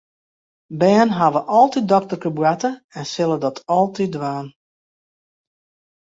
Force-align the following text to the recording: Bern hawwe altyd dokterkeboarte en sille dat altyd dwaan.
Bern 0.81 1.11
hawwe 1.17 1.41
altyd 1.57 1.85
dokterkeboarte 1.91 2.71
en 3.01 3.05
sille 3.13 3.37
dat 3.43 3.61
altyd 3.77 4.09
dwaan. 4.15 4.47